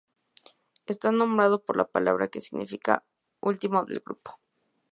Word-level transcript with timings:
Está 0.87 1.11
nombrado 1.11 1.63
por 1.63 1.77
la 1.77 1.85
palabra 1.85 2.27
que 2.27 2.41
significa 2.41 3.05
"último 3.39 3.85
de 3.85 3.97
un 3.97 4.01
grupo". 4.03 4.39